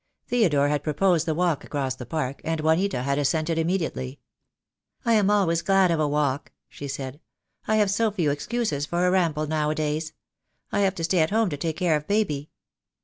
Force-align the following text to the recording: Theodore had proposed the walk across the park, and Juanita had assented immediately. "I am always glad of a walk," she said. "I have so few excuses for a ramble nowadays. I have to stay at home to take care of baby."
Theodore 0.25 0.67
had 0.69 0.81
proposed 0.81 1.27
the 1.27 1.35
walk 1.35 1.63
across 1.63 1.93
the 1.93 2.07
park, 2.07 2.41
and 2.43 2.59
Juanita 2.59 3.03
had 3.03 3.19
assented 3.19 3.59
immediately. 3.59 4.19
"I 5.05 5.13
am 5.13 5.29
always 5.29 5.61
glad 5.61 5.91
of 5.91 5.99
a 5.99 6.07
walk," 6.07 6.51
she 6.67 6.87
said. 6.87 7.19
"I 7.67 7.75
have 7.75 7.91
so 7.91 8.09
few 8.09 8.31
excuses 8.31 8.87
for 8.87 9.05
a 9.05 9.11
ramble 9.11 9.45
nowadays. 9.45 10.13
I 10.71 10.79
have 10.79 10.95
to 10.95 11.03
stay 11.03 11.19
at 11.19 11.29
home 11.29 11.51
to 11.51 11.57
take 11.57 11.77
care 11.77 11.95
of 11.95 12.07
baby." 12.07 12.49